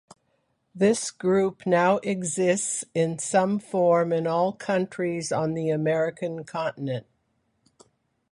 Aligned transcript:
This 0.73 1.11
group 1.11 1.63
now 1.67 1.99
exists 1.99 2.83
in 2.95 3.19
some 3.19 3.59
form 3.59 4.11
in 4.11 4.25
all 4.25 4.51
countries 4.51 5.31
on 5.31 5.53
the 5.53 5.69
American 5.69 6.43
continent. 6.43 7.05